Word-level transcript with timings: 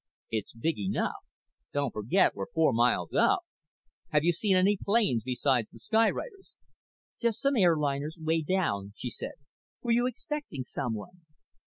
"It's 0.31 0.51
big 0.55 0.79
enough. 0.79 1.23
Don't 1.73 1.93
forget 1.93 2.33
we're 2.33 2.47
four 2.55 2.73
miles 2.73 3.13
up. 3.13 3.41
Have 4.09 4.23
you 4.23 4.33
seen 4.33 4.55
any 4.55 4.75
planes 4.83 5.21
besides 5.23 5.69
the 5.69 5.77
skywriters?" 5.77 6.55
"Just 7.19 7.39
some 7.39 7.53
airliners, 7.53 8.17
way 8.17 8.41
down," 8.41 8.93
she 8.97 9.11
said. 9.11 9.33
"Were 9.83 9.91
you 9.91 10.07
expecting 10.07 10.63
someone?" 10.63 11.21